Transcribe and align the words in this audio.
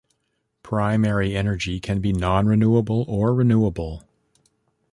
Primary 0.63 1.37
energy 1.37 1.79
can 1.79 2.01
be 2.01 2.11
non-renewable 2.11 3.05
or 3.07 3.35
renewable. 3.35 4.03